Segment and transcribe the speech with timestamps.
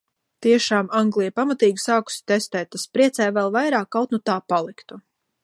[0.43, 5.01] Tiešām Anglija pamatīgi sākusi testēt, tas priecē vēl vairāk, kaut nu tā paliktu.